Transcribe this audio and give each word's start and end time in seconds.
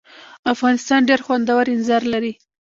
افغانستان 0.53 0.99
ډېر 1.09 1.19
خوندور 1.25 1.65
اینځر 1.69 2.01
لري. 2.13 2.33